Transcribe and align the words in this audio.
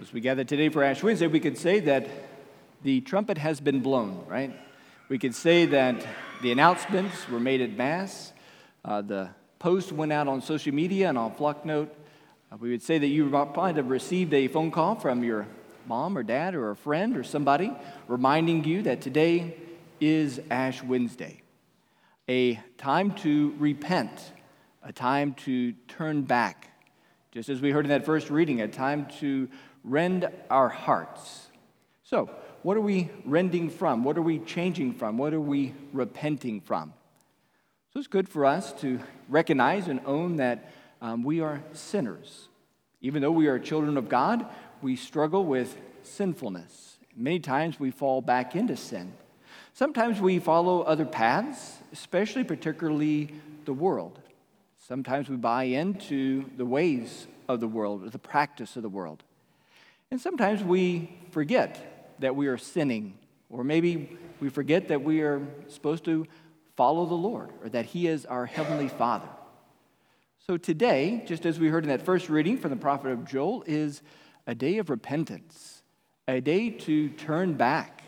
As 0.00 0.12
we 0.12 0.20
gather 0.20 0.42
today 0.42 0.68
for 0.68 0.82
Ash 0.82 1.02
Wednesday, 1.02 1.26
we 1.26 1.38
could 1.38 1.56
say 1.56 1.78
that 1.80 2.08
the 2.82 3.02
trumpet 3.02 3.38
has 3.38 3.60
been 3.60 3.80
blown, 3.80 4.24
right? 4.26 4.52
We 5.08 5.18
could 5.18 5.34
say 5.34 5.66
that 5.66 6.04
the 6.40 6.50
announcements 6.50 7.28
were 7.28 7.38
made 7.38 7.60
at 7.60 7.76
Mass, 7.76 8.32
uh, 8.84 9.02
the 9.02 9.30
post 9.58 9.92
went 9.92 10.12
out 10.12 10.26
on 10.26 10.42
social 10.42 10.74
media 10.74 11.08
and 11.08 11.16
on 11.16 11.32
Flocknote. 11.34 11.94
Uh, 12.50 12.56
we 12.58 12.70
would 12.70 12.82
say 12.82 12.98
that 12.98 13.06
you 13.06 13.28
probably 13.28 13.74
have 13.74 13.90
received 13.90 14.34
a 14.34 14.48
phone 14.48 14.70
call 14.72 14.96
from 14.96 15.22
your 15.22 15.46
mom 15.86 16.18
or 16.18 16.24
dad 16.24 16.54
or 16.54 16.70
a 16.70 16.76
friend 16.76 17.16
or 17.16 17.22
somebody 17.22 17.72
reminding 18.08 18.64
you 18.64 18.82
that 18.82 19.02
today 19.02 19.54
is 20.00 20.40
Ash 20.50 20.82
Wednesday, 20.82 21.42
a 22.28 22.58
time 22.76 23.14
to 23.16 23.54
repent, 23.58 24.32
a 24.82 24.92
time 24.92 25.34
to 25.34 25.72
turn 25.86 26.22
back. 26.22 26.70
Just 27.30 27.48
as 27.48 27.62
we 27.62 27.70
heard 27.70 27.84
in 27.84 27.90
that 27.90 28.04
first 28.04 28.30
reading, 28.30 28.60
a 28.60 28.68
time 28.68 29.06
to 29.20 29.48
rend 29.84 30.28
our 30.50 30.68
hearts. 30.68 31.46
So, 32.02 32.30
what 32.62 32.76
are 32.76 32.82
we 32.82 33.10
rending 33.24 33.70
from? 33.70 34.04
What 34.04 34.16
are 34.16 34.22
we 34.22 34.38
changing 34.38 34.94
from? 34.94 35.18
What 35.18 35.34
are 35.34 35.40
we 35.40 35.74
repenting 35.92 36.60
from? 36.60 36.92
So, 37.92 37.98
it's 37.98 38.08
good 38.08 38.28
for 38.28 38.44
us 38.44 38.72
to 38.80 39.00
recognize 39.28 39.88
and 39.88 40.00
own 40.06 40.36
that 40.36 40.72
um, 41.00 41.24
we 41.24 41.40
are 41.40 41.62
sinners. 41.72 42.48
Even 43.00 43.22
though 43.22 43.32
we 43.32 43.48
are 43.48 43.58
children 43.58 43.96
of 43.96 44.08
God, 44.08 44.46
we 44.80 44.94
struggle 44.94 45.44
with 45.44 45.76
sinfulness. 46.02 46.98
Many 47.16 47.40
times 47.40 47.80
we 47.80 47.90
fall 47.90 48.20
back 48.20 48.54
into 48.54 48.76
sin. 48.76 49.12
Sometimes 49.74 50.20
we 50.20 50.38
follow 50.38 50.82
other 50.82 51.04
paths, 51.04 51.78
especially, 51.92 52.44
particularly 52.44 53.34
the 53.64 53.72
world. 53.72 54.20
Sometimes 54.78 55.28
we 55.28 55.36
buy 55.36 55.64
into 55.64 56.44
the 56.56 56.64
ways 56.64 57.26
of 57.48 57.60
the 57.60 57.68
world, 57.68 58.04
or 58.04 58.10
the 58.10 58.18
practice 58.18 58.76
of 58.76 58.82
the 58.82 58.88
world. 58.88 59.22
And 60.12 60.20
sometimes 60.20 60.62
we 60.62 61.08
forget 61.30 62.14
that 62.18 62.36
we 62.36 62.46
are 62.46 62.58
sinning, 62.58 63.16
or 63.48 63.64
maybe 63.64 64.18
we 64.40 64.50
forget 64.50 64.88
that 64.88 65.02
we 65.02 65.22
are 65.22 65.40
supposed 65.68 66.04
to 66.04 66.26
follow 66.76 67.06
the 67.06 67.14
Lord, 67.14 67.48
or 67.62 67.70
that 67.70 67.86
He 67.86 68.08
is 68.08 68.26
our 68.26 68.44
Heavenly 68.44 68.88
Father. 68.88 69.30
So 70.46 70.58
today, 70.58 71.24
just 71.26 71.46
as 71.46 71.58
we 71.58 71.68
heard 71.68 71.84
in 71.84 71.88
that 71.88 72.04
first 72.04 72.28
reading 72.28 72.58
from 72.58 72.72
the 72.72 72.76
prophet 72.76 73.10
of 73.10 73.24
Joel, 73.24 73.64
is 73.66 74.02
a 74.46 74.54
day 74.54 74.76
of 74.76 74.90
repentance, 74.90 75.82
a 76.28 76.42
day 76.42 76.68
to 76.68 77.08
turn 77.08 77.54
back, 77.54 78.02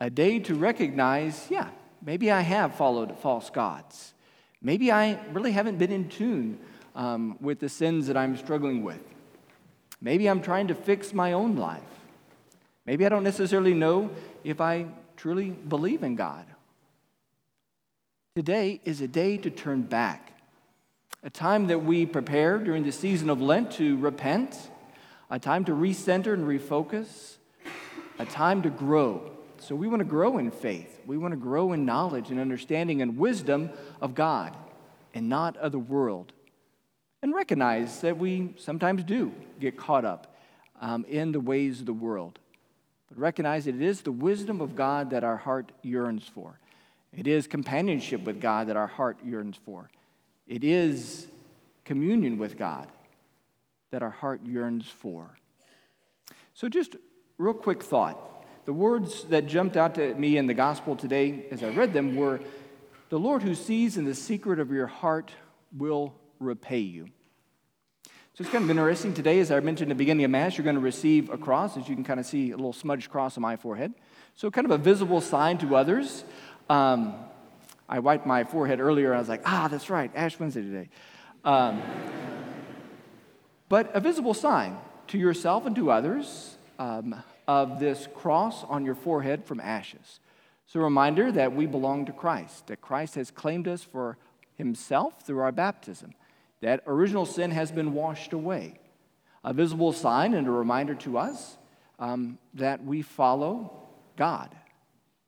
a 0.00 0.08
day 0.08 0.38
to 0.38 0.54
recognize, 0.54 1.46
yeah, 1.50 1.68
maybe 2.02 2.30
I 2.30 2.40
have 2.40 2.74
followed 2.74 3.18
false 3.18 3.50
gods. 3.50 4.14
Maybe 4.62 4.90
I 4.90 5.20
really 5.34 5.52
haven't 5.52 5.76
been 5.76 5.92
in 5.92 6.08
tune 6.08 6.58
um, 6.94 7.36
with 7.42 7.60
the 7.60 7.68
sins 7.68 8.06
that 8.06 8.16
I'm 8.16 8.34
struggling 8.38 8.82
with. 8.82 9.02
Maybe 10.00 10.28
I'm 10.28 10.42
trying 10.42 10.68
to 10.68 10.74
fix 10.74 11.12
my 11.12 11.32
own 11.32 11.56
life. 11.56 11.82
Maybe 12.86 13.04
I 13.04 13.08
don't 13.08 13.24
necessarily 13.24 13.74
know 13.74 14.10
if 14.44 14.60
I 14.60 14.86
truly 15.16 15.50
believe 15.50 16.02
in 16.02 16.14
God. 16.14 16.46
Today 18.36 18.80
is 18.84 19.00
a 19.00 19.08
day 19.08 19.36
to 19.38 19.50
turn 19.50 19.82
back, 19.82 20.32
a 21.24 21.30
time 21.30 21.66
that 21.66 21.80
we 21.80 22.06
prepare 22.06 22.58
during 22.58 22.84
the 22.84 22.92
season 22.92 23.28
of 23.28 23.42
Lent 23.42 23.72
to 23.72 23.96
repent, 23.96 24.70
a 25.28 25.40
time 25.40 25.64
to 25.64 25.72
recenter 25.72 26.32
and 26.34 26.46
refocus, 26.46 27.36
a 28.18 28.24
time 28.24 28.62
to 28.62 28.70
grow. 28.70 29.32
So 29.58 29.74
we 29.74 29.88
want 29.88 30.00
to 30.00 30.04
grow 30.04 30.38
in 30.38 30.52
faith. 30.52 31.00
We 31.04 31.18
want 31.18 31.32
to 31.32 31.36
grow 31.36 31.72
in 31.72 31.84
knowledge 31.84 32.30
and 32.30 32.38
understanding 32.38 33.02
and 33.02 33.18
wisdom 33.18 33.70
of 34.00 34.14
God 34.14 34.56
and 35.12 35.28
not 35.28 35.56
of 35.56 35.72
the 35.72 35.78
world 35.78 36.32
and 37.22 37.34
recognize 37.34 38.00
that 38.00 38.16
we 38.16 38.54
sometimes 38.56 39.02
do 39.04 39.32
get 39.60 39.76
caught 39.76 40.04
up 40.04 40.36
um, 40.80 41.04
in 41.08 41.32
the 41.32 41.40
ways 41.40 41.80
of 41.80 41.86
the 41.86 41.92
world. 41.92 42.38
But 43.08 43.18
recognize 43.18 43.64
that 43.64 43.74
it 43.74 43.82
is 43.82 44.02
the 44.02 44.12
wisdom 44.12 44.60
of 44.60 44.76
God 44.76 45.10
that 45.10 45.24
our 45.24 45.36
heart 45.36 45.72
yearns 45.82 46.26
for. 46.26 46.58
It 47.16 47.26
is 47.26 47.46
companionship 47.46 48.24
with 48.24 48.40
God 48.40 48.68
that 48.68 48.76
our 48.76 48.86
heart 48.86 49.18
yearns 49.24 49.56
for. 49.64 49.90
It 50.46 50.62
is 50.62 51.26
communion 51.84 52.38
with 52.38 52.56
God 52.56 52.86
that 53.90 54.02
our 54.02 54.10
heart 54.10 54.44
yearns 54.44 54.86
for. 54.86 55.30
So, 56.54 56.68
just 56.68 56.96
real 57.38 57.54
quick 57.54 57.82
thought. 57.82 58.18
The 58.66 58.72
words 58.74 59.24
that 59.24 59.46
jumped 59.46 59.78
out 59.78 59.94
to 59.94 60.14
me 60.14 60.36
in 60.36 60.46
the 60.46 60.52
gospel 60.52 60.94
today 60.94 61.46
as 61.50 61.62
I 61.62 61.70
read 61.70 61.94
them 61.94 62.16
were 62.16 62.40
The 63.08 63.18
Lord 63.18 63.42
who 63.42 63.54
sees 63.54 63.96
in 63.96 64.04
the 64.04 64.14
secret 64.14 64.60
of 64.60 64.70
your 64.70 64.86
heart 64.86 65.32
will 65.74 66.12
repay 66.40 66.80
you. 66.80 67.08
So 68.38 68.42
it's 68.42 68.52
kind 68.52 68.62
of 68.62 68.70
interesting. 68.70 69.14
Today, 69.14 69.40
as 69.40 69.50
I 69.50 69.58
mentioned 69.58 69.90
at 69.90 69.96
the 69.96 69.98
beginning 69.98 70.24
of 70.24 70.30
Mass, 70.30 70.56
you're 70.56 70.64
going 70.64 70.76
to 70.76 70.80
receive 70.80 71.28
a 71.28 71.36
cross, 71.36 71.76
as 71.76 71.88
you 71.88 71.96
can 71.96 72.04
kind 72.04 72.20
of 72.20 72.26
see 72.26 72.52
a 72.52 72.56
little 72.56 72.72
smudged 72.72 73.10
cross 73.10 73.36
on 73.36 73.42
my 73.42 73.56
forehead. 73.56 73.94
So, 74.36 74.48
kind 74.48 74.64
of 74.64 74.70
a 74.70 74.78
visible 74.78 75.20
sign 75.20 75.58
to 75.58 75.74
others. 75.74 76.22
Um, 76.70 77.14
I 77.88 77.98
wiped 77.98 78.26
my 78.26 78.44
forehead 78.44 78.78
earlier, 78.78 79.08
and 79.08 79.16
I 79.16 79.18
was 79.18 79.28
like, 79.28 79.42
ah, 79.44 79.66
that's 79.68 79.90
right, 79.90 80.12
Ash 80.14 80.38
Wednesday 80.38 80.62
today. 80.62 80.88
Um, 81.44 81.82
but 83.68 83.90
a 83.92 83.98
visible 83.98 84.34
sign 84.34 84.78
to 85.08 85.18
yourself 85.18 85.66
and 85.66 85.74
to 85.74 85.90
others 85.90 86.58
um, 86.78 87.20
of 87.48 87.80
this 87.80 88.06
cross 88.14 88.62
on 88.62 88.84
your 88.84 88.94
forehead 88.94 89.44
from 89.46 89.58
ashes. 89.58 90.20
So, 90.68 90.78
a 90.78 90.84
reminder 90.84 91.32
that 91.32 91.54
we 91.54 91.66
belong 91.66 92.06
to 92.06 92.12
Christ, 92.12 92.68
that 92.68 92.80
Christ 92.80 93.16
has 93.16 93.32
claimed 93.32 93.66
us 93.66 93.82
for 93.82 94.16
himself 94.54 95.22
through 95.22 95.40
our 95.40 95.50
baptism. 95.50 96.14
That 96.60 96.82
original 96.86 97.26
sin 97.26 97.50
has 97.50 97.70
been 97.70 97.94
washed 97.94 98.32
away. 98.32 98.80
A 99.44 99.52
visible 99.52 99.92
sign 99.92 100.34
and 100.34 100.46
a 100.46 100.50
reminder 100.50 100.94
to 100.96 101.18
us 101.18 101.56
um, 101.98 102.38
that 102.54 102.84
we 102.84 103.02
follow 103.02 103.88
God, 104.16 104.54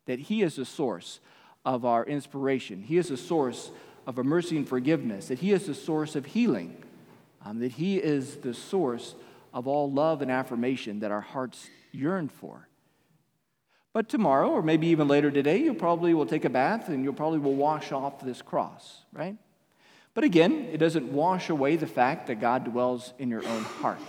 that 0.06 0.18
He 0.18 0.42
is 0.42 0.56
the 0.56 0.64
source 0.64 1.20
of 1.64 1.84
our 1.84 2.04
inspiration, 2.04 2.82
He 2.82 2.96
is 2.96 3.08
the 3.08 3.16
source 3.16 3.70
of 4.06 4.18
our 4.18 4.24
mercy 4.24 4.56
and 4.56 4.68
forgiveness, 4.68 5.28
that 5.28 5.38
He 5.38 5.52
is 5.52 5.66
the 5.66 5.74
source 5.74 6.16
of 6.16 6.26
healing, 6.26 6.82
um, 7.44 7.60
that 7.60 7.72
He 7.72 7.98
is 7.98 8.36
the 8.36 8.54
source 8.54 9.14
of 9.54 9.66
all 9.66 9.90
love 9.90 10.22
and 10.22 10.30
affirmation 10.30 11.00
that 11.00 11.10
our 11.10 11.20
hearts 11.20 11.68
yearn 11.92 12.28
for. 12.28 12.68
But 13.92 14.08
tomorrow, 14.08 14.50
or 14.50 14.62
maybe 14.62 14.86
even 14.88 15.08
later 15.08 15.30
today, 15.30 15.58
you 15.58 15.74
probably 15.74 16.14
will 16.14 16.26
take 16.26 16.44
a 16.44 16.50
bath 16.50 16.88
and 16.88 17.02
you 17.02 17.12
probably 17.12 17.40
will 17.40 17.56
wash 17.56 17.90
off 17.90 18.20
this 18.20 18.40
cross, 18.40 19.02
right? 19.12 19.36
But 20.14 20.24
again, 20.24 20.68
it 20.72 20.78
doesn't 20.78 21.12
wash 21.12 21.50
away 21.50 21.76
the 21.76 21.86
fact 21.86 22.26
that 22.26 22.40
God 22.40 22.64
dwells 22.64 23.12
in 23.18 23.30
your 23.30 23.46
own 23.46 23.62
heart. 23.62 24.00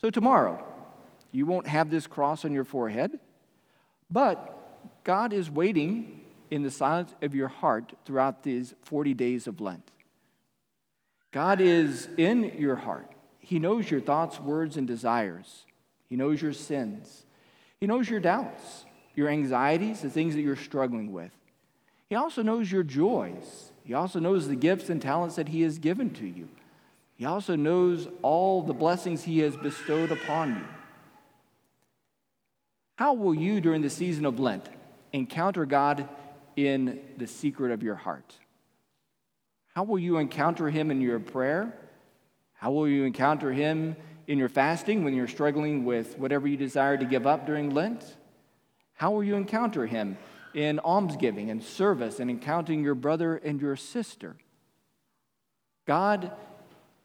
So 0.00 0.10
tomorrow, 0.10 0.62
you 1.30 1.46
won't 1.46 1.66
have 1.66 1.90
this 1.90 2.06
cross 2.06 2.44
on 2.44 2.52
your 2.52 2.64
forehead, 2.64 3.18
but 4.10 5.02
God 5.04 5.32
is 5.32 5.50
waiting 5.50 6.20
in 6.50 6.62
the 6.62 6.70
silence 6.70 7.14
of 7.22 7.34
your 7.34 7.48
heart 7.48 7.94
throughout 8.04 8.42
these 8.42 8.74
40 8.82 9.14
days 9.14 9.46
of 9.46 9.60
Lent. 9.60 9.90
God 11.30 11.62
is 11.62 12.08
in 12.18 12.52
your 12.58 12.76
heart. 12.76 13.10
He 13.38 13.58
knows 13.58 13.90
your 13.90 14.00
thoughts, 14.00 14.38
words, 14.38 14.76
and 14.76 14.86
desires. 14.86 15.64
He 16.10 16.16
knows 16.16 16.42
your 16.42 16.52
sins. 16.52 17.24
He 17.80 17.86
knows 17.86 18.08
your 18.10 18.20
doubts, 18.20 18.84
your 19.14 19.28
anxieties, 19.28 20.02
the 20.02 20.10
things 20.10 20.34
that 20.34 20.42
you're 20.42 20.56
struggling 20.56 21.10
with. 21.10 21.32
He 22.10 22.14
also 22.14 22.42
knows 22.42 22.70
your 22.70 22.82
joys 22.82 23.71
he 23.84 23.94
also 23.94 24.20
knows 24.20 24.46
the 24.48 24.56
gifts 24.56 24.90
and 24.90 25.02
talents 25.02 25.36
that 25.36 25.48
He 25.48 25.62
has 25.62 25.78
given 25.78 26.10
to 26.14 26.26
you. 26.26 26.48
He 27.16 27.24
also 27.24 27.56
knows 27.56 28.08
all 28.22 28.62
the 28.62 28.74
blessings 28.74 29.24
He 29.24 29.40
has 29.40 29.56
bestowed 29.56 30.12
upon 30.12 30.56
you. 30.56 30.64
How 32.96 33.14
will 33.14 33.34
you, 33.34 33.60
during 33.60 33.82
the 33.82 33.90
season 33.90 34.24
of 34.24 34.38
Lent, 34.38 34.68
encounter 35.12 35.66
God 35.66 36.08
in 36.56 37.00
the 37.16 37.26
secret 37.26 37.72
of 37.72 37.82
your 37.82 37.96
heart? 37.96 38.34
How 39.74 39.82
will 39.82 39.98
you 39.98 40.18
encounter 40.18 40.70
Him 40.70 40.90
in 40.90 41.00
your 41.00 41.18
prayer? 41.18 41.76
How 42.52 42.70
will 42.70 42.86
you 42.86 43.04
encounter 43.04 43.52
Him 43.52 43.96
in 44.28 44.38
your 44.38 44.48
fasting 44.48 45.02
when 45.02 45.14
you're 45.14 45.26
struggling 45.26 45.84
with 45.84 46.16
whatever 46.18 46.46
you 46.46 46.56
desire 46.56 46.96
to 46.96 47.04
give 47.04 47.26
up 47.26 47.46
during 47.46 47.70
Lent? 47.70 48.16
How 48.94 49.10
will 49.10 49.24
you 49.24 49.34
encounter 49.34 49.86
Him 49.86 50.16
in 50.54 50.78
almsgiving 50.80 51.50
and 51.50 51.62
service 51.62 52.20
and 52.20 52.30
encountering 52.30 52.82
your 52.82 52.94
brother 52.94 53.36
and 53.36 53.60
your 53.60 53.76
sister. 53.76 54.36
God, 55.86 56.32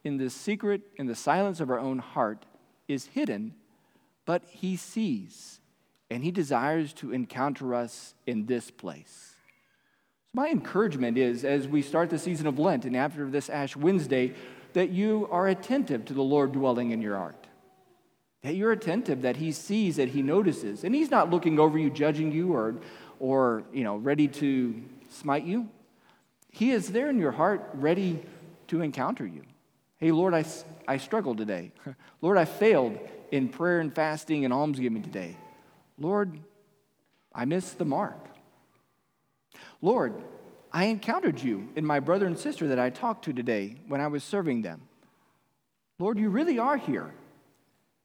in 0.03 0.17
the 0.17 0.29
secret, 0.29 0.81
in 0.97 1.07
the 1.07 1.15
silence 1.15 1.59
of 1.59 1.69
our 1.69 1.79
own 1.79 1.99
heart, 1.99 2.45
is 2.87 3.05
hidden, 3.05 3.53
but 4.25 4.43
He 4.49 4.75
sees, 4.75 5.59
and 6.09 6.23
He 6.23 6.31
desires 6.31 6.93
to 6.93 7.11
encounter 7.11 7.73
us 7.73 8.13
in 8.25 8.45
this 8.45 8.69
place. 8.71 9.35
So, 10.27 10.31
my 10.33 10.49
encouragement 10.49 11.17
is 11.17 11.43
as 11.43 11.67
we 11.67 11.81
start 11.81 12.09
the 12.09 12.19
season 12.19 12.47
of 12.47 12.59
Lent 12.59 12.85
and 12.85 12.95
after 12.95 13.29
this 13.29 13.49
Ash 13.49 13.75
Wednesday, 13.75 14.33
that 14.73 14.89
you 14.89 15.27
are 15.31 15.47
attentive 15.47 16.05
to 16.05 16.13
the 16.13 16.21
Lord 16.21 16.51
dwelling 16.51 16.91
in 16.91 17.01
your 17.01 17.17
heart. 17.17 17.47
That 18.43 18.55
you're 18.55 18.71
attentive, 18.71 19.23
that 19.23 19.37
He 19.37 19.51
sees, 19.51 19.95
that 19.95 20.09
He 20.09 20.21
notices. 20.21 20.83
And 20.83 20.93
He's 20.93 21.09
not 21.09 21.31
looking 21.31 21.59
over 21.59 21.77
you, 21.79 21.89
judging 21.89 22.31
you, 22.31 22.53
or 22.53 22.75
or, 23.19 23.63
you 23.73 23.83
know, 23.83 23.97
ready 23.97 24.27
to 24.27 24.81
smite 25.09 25.43
you. 25.43 25.69
He 26.51 26.71
is 26.71 26.91
there 26.91 27.09
in 27.09 27.19
your 27.19 27.31
heart, 27.31 27.69
ready 27.73 28.23
to 28.67 28.81
encounter 28.81 29.25
you. 29.25 29.43
Hey, 29.97 30.11
Lord, 30.11 30.33
I, 30.33 30.45
I 30.87 30.97
struggled 30.97 31.37
today. 31.37 31.71
Lord, 32.21 32.37
I 32.37 32.45
failed 32.45 32.97
in 33.31 33.49
prayer 33.49 33.79
and 33.79 33.93
fasting 33.93 34.45
and 34.45 34.53
almsgiving 34.53 35.03
today. 35.03 35.37
Lord, 35.97 36.39
I 37.33 37.45
missed 37.45 37.77
the 37.77 37.85
mark. 37.85 38.17
Lord, 39.81 40.13
I 40.71 40.85
encountered 40.85 41.41
you 41.41 41.69
in 41.75 41.85
my 41.85 41.99
brother 41.99 42.25
and 42.25 42.37
sister 42.37 42.67
that 42.67 42.79
I 42.79 42.89
talked 42.89 43.25
to 43.25 43.33
today 43.33 43.77
when 43.87 44.01
I 44.01 44.07
was 44.07 44.23
serving 44.23 44.61
them. 44.61 44.81
Lord, 45.99 46.19
you 46.19 46.29
really 46.29 46.59
are 46.59 46.77
here 46.77 47.13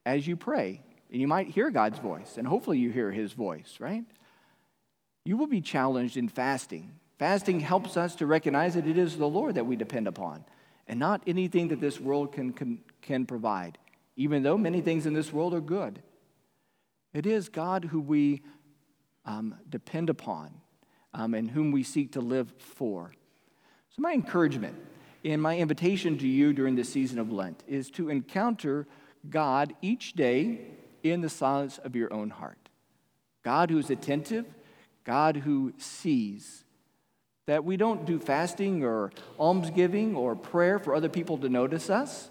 as 0.05 0.25
you 0.25 0.35
pray, 0.35 0.81
and 1.11 1.21
you 1.21 1.27
might 1.27 1.47
hear 1.47 1.69
God's 1.69 1.99
voice, 1.99 2.37
and 2.37 2.47
hopefully 2.47 2.79
you 2.79 2.89
hear 2.89 3.11
his 3.11 3.33
voice, 3.33 3.77
right? 3.79 4.03
You 5.25 5.37
will 5.37 5.47
be 5.47 5.61
challenged 5.61 6.17
in 6.17 6.27
fasting. 6.27 6.91
Fasting 7.17 7.59
helps 7.59 7.95
us 7.95 8.15
to 8.15 8.25
recognize 8.25 8.73
that 8.73 8.87
it 8.87 8.97
is 8.97 9.17
the 9.17 9.27
Lord 9.27 9.55
that 9.55 9.65
we 9.65 9.75
depend 9.75 10.07
upon 10.07 10.43
and 10.87 10.99
not 10.99 11.23
anything 11.25 11.69
that 11.69 11.79
this 11.79 11.99
world 11.99 12.33
can, 12.33 12.51
can, 12.51 12.79
can 13.01 13.25
provide, 13.25 13.77
even 14.15 14.43
though 14.43 14.57
many 14.57 14.81
things 14.81 15.05
in 15.05 15.13
this 15.13 15.31
world 15.31 15.53
are 15.53 15.61
good. 15.61 16.01
It 17.13 17.25
is 17.25 17.47
God 17.47 17.85
who 17.85 18.01
we 18.01 18.41
um, 19.25 19.55
depend 19.69 20.09
upon 20.09 20.51
um, 21.13 21.33
and 21.33 21.49
whom 21.49 21.71
we 21.71 21.83
seek 21.83 22.13
to 22.13 22.21
live 22.21 22.53
for. 22.57 23.13
So, 23.89 24.01
my 24.01 24.13
encouragement 24.13 24.75
and 25.23 25.41
my 25.41 25.57
invitation 25.57 26.17
to 26.17 26.27
you 26.27 26.51
during 26.51 26.75
this 26.75 26.91
season 26.91 27.19
of 27.19 27.31
Lent 27.31 27.63
is 27.67 27.89
to 27.91 28.09
encounter 28.09 28.87
God 29.29 29.73
each 29.81 30.13
day 30.13 30.61
in 31.03 31.21
the 31.21 31.29
silence 31.29 31.77
of 31.77 31.95
your 31.95 32.11
own 32.11 32.31
heart. 32.31 32.69
God 33.43 33.69
who 33.69 33.77
is 33.77 33.89
attentive, 33.89 34.45
God 35.03 35.37
who 35.37 35.73
sees. 35.77 36.63
That 37.45 37.65
we 37.65 37.75
don't 37.75 38.05
do 38.05 38.19
fasting 38.19 38.83
or 38.83 39.11
almsgiving 39.37 40.15
or 40.15 40.35
prayer 40.35 40.79
for 40.79 40.95
other 40.95 41.09
people 41.09 41.37
to 41.39 41.49
notice 41.49 41.89
us, 41.89 42.29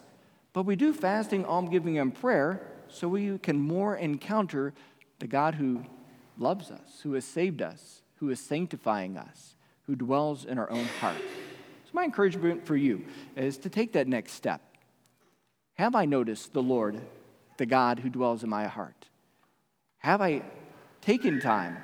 but 0.53 0.65
we 0.65 0.77
do 0.77 0.93
fasting, 0.93 1.45
almsgiving, 1.45 1.99
and 1.99 2.15
prayer 2.15 2.67
so 2.89 3.09
we 3.09 3.39
can 3.39 3.59
more 3.59 3.97
encounter 3.97 4.73
the 5.19 5.27
God 5.27 5.55
who 5.55 5.85
loves 6.39 6.71
us, 6.71 7.01
who 7.03 7.13
has 7.15 7.25
saved 7.25 7.63
us, 7.63 8.03
who 8.17 8.31
is 8.31 8.41
sanctifying 8.41 9.17
us, 9.17 9.55
who 9.87 9.97
dwells 9.97 10.45
in 10.45 10.59
our 10.59 10.71
own 10.71 10.85
heart. 11.01 11.17
So, 11.85 11.91
my 11.93 12.05
encouragement 12.05 12.67
for 12.67 12.77
you 12.77 13.05
is 13.37 13.59
to 13.59 13.69
take 13.69 13.93
that 13.93 14.09
next 14.09 14.33
step. 14.33 14.63
Have 15.75 15.95
I 15.95 16.05
noticed 16.05 16.53
the 16.53 16.63
Lord, 16.63 17.01
the 17.57 17.67
God 17.67 17.99
who 17.99 18.09
dwells 18.09 18.43
in 18.43 18.51
my 18.51 18.67
heart? 18.67 19.09
Have 19.99 20.21
I 20.21 20.43
taken 21.01 21.41
time 21.41 21.79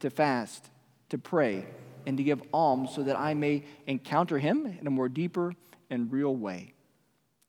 to 0.00 0.10
fast, 0.10 0.70
to 1.08 1.18
pray, 1.18 1.66
and 2.06 2.16
to 2.16 2.22
give 2.22 2.42
alms 2.52 2.94
so 2.94 3.02
that 3.02 3.18
I 3.18 3.34
may 3.34 3.64
encounter 3.86 4.38
Him 4.38 4.66
in 4.66 4.86
a 4.86 4.90
more 4.90 5.08
deeper 5.08 5.54
and 5.90 6.10
real 6.12 6.34
way? 6.34 6.74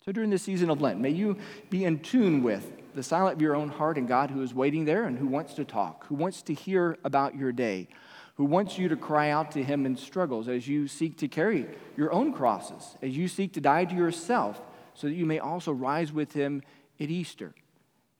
So, 0.06 0.12
during 0.12 0.30
this 0.30 0.44
season 0.44 0.69
of 0.69 0.81
Lent, 0.81 1.00
may 1.00 1.12
you 1.12 1.38
be 1.69 1.86
in 1.86 2.00
tune 2.00 2.42
with 2.42 2.71
the 2.95 3.03
silent 3.03 3.36
of 3.36 3.42
your 3.42 3.56
own 3.56 3.69
heart 3.69 3.98
and 3.98 4.07
God 4.07 4.31
who 4.31 4.42
is 4.42 4.53
waiting 4.53 4.86
there 4.86 5.06
and 5.06 5.18
who 5.18 5.27
wants 5.27 5.53
to 5.56 5.65
talk, 5.65 6.06
who 6.07 6.15
wants 6.15 6.42
to 6.44 6.53
hear 6.53 6.98
about 7.03 7.36
your 7.36 7.51
day, 7.51 7.88
who 8.36 8.45
wants 8.45 8.77
you 8.77 8.89
to 8.89 8.95
cry 8.95 9.30
out 9.30 9.51
to 9.51 9.63
him 9.63 9.86
in 9.86 9.95
struggles 9.95 10.48
as 10.48 10.68
you 10.68 10.88
seek 10.88 11.18
to 11.18 11.27
carry 11.27 11.68
your 11.95 12.12
own 12.12 12.33
crosses, 12.33 12.98
as 13.01 13.15
you 13.15 13.27
seek 13.27 13.53
to 13.53 13.62
die 13.62 13.86
to 13.86 13.95
yourself, 13.95 14.62
so 14.94 15.07
that 15.07 15.13
you 15.13 15.25
may 15.25 15.39
also 15.39 15.71
rise 15.71 16.12
with 16.12 16.33
him 16.33 16.62
at 17.00 17.09
Easter. 17.09 17.53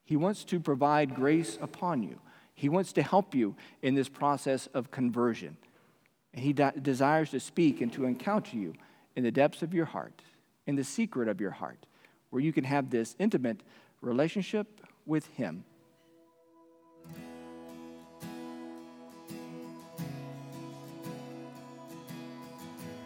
He 0.04 0.16
wants 0.16 0.44
to 0.44 0.60
provide 0.60 1.14
grace 1.14 1.58
upon 1.60 2.02
you. 2.02 2.20
He 2.54 2.68
wants 2.68 2.92
to 2.94 3.02
help 3.02 3.34
you 3.34 3.56
in 3.82 3.94
this 3.94 4.08
process 4.08 4.68
of 4.68 4.90
conversion. 4.90 5.56
And 6.34 6.42
he 6.44 6.52
de- 6.52 6.72
desires 6.80 7.30
to 7.30 7.40
speak 7.40 7.80
and 7.80 7.92
to 7.92 8.04
encounter 8.04 8.56
you 8.56 8.74
in 9.16 9.24
the 9.24 9.30
depths 9.30 9.62
of 9.62 9.74
your 9.74 9.84
heart, 9.84 10.22
in 10.66 10.76
the 10.76 10.84
secret 10.84 11.28
of 11.28 11.40
your 11.40 11.50
heart, 11.50 11.86
where 12.30 12.42
you 12.42 12.52
can 12.52 12.64
have 12.64 12.90
this 12.90 13.14
intimate 13.18 13.62
relationship 14.00 14.80
with 15.06 15.26
him. 15.28 15.64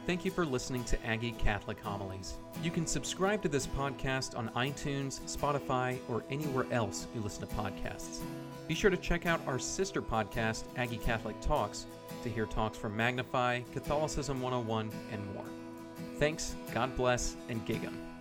Thank 0.06 0.24
you 0.24 0.30
for 0.30 0.46
listening 0.46 0.84
to 0.84 1.04
Aggie 1.04 1.32
Catholic 1.32 1.80
Homilies. 1.80 2.34
You 2.62 2.70
can 2.70 2.86
subscribe 2.86 3.42
to 3.42 3.48
this 3.48 3.66
podcast 3.66 4.38
on 4.38 4.50
iTunes, 4.50 5.20
Spotify, 5.22 5.98
or 6.08 6.22
anywhere 6.30 6.64
else 6.70 7.08
you 7.12 7.20
listen 7.20 7.44
to 7.46 7.54
podcasts. 7.56 8.20
Be 8.68 8.74
sure 8.74 8.90
to 8.90 8.96
check 8.96 9.26
out 9.26 9.40
our 9.48 9.58
sister 9.58 10.00
podcast, 10.00 10.64
Aggie 10.76 10.98
Catholic 10.98 11.40
Talks, 11.40 11.86
to 12.22 12.28
hear 12.28 12.46
talks 12.46 12.78
from 12.78 12.96
Magnify, 12.96 13.62
Catholicism 13.72 14.40
101, 14.40 14.92
and 15.10 15.34
more. 15.34 15.44
Thanks, 16.20 16.54
God 16.72 16.96
bless, 16.96 17.36
and 17.48 17.64
Gig 17.66 17.84
'em. 17.84 18.15